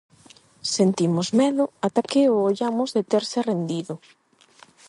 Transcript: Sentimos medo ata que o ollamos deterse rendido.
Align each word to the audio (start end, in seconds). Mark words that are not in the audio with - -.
Sentimos 0.75 1.27
medo 1.41 1.63
ata 1.87 2.01
que 2.09 2.21
o 2.35 2.37
ollamos 2.49 2.89
deterse 2.97 3.37
rendido. 3.49 3.93